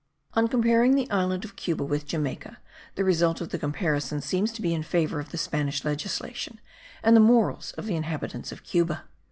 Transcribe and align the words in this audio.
On 0.33 0.47
comparing 0.47 0.95
the 0.95 1.07
island 1.11 1.45
of 1.45 1.55
Cuba 1.55 1.83
with 1.83 2.07
Jamaica, 2.07 2.57
the 2.95 3.03
result 3.03 3.39
of 3.39 3.49
the 3.49 3.59
comparison 3.59 4.19
seems 4.19 4.51
to 4.53 4.61
be 4.63 4.73
in 4.73 4.81
favour 4.81 5.19
of 5.19 5.29
the 5.29 5.37
Spanish 5.37 5.85
legislation, 5.85 6.59
and 7.03 7.15
the 7.15 7.19
morals 7.19 7.71
of 7.73 7.85
the 7.85 7.95
inhabitants 7.95 8.51
of 8.51 8.63
Cuba. 8.63 9.03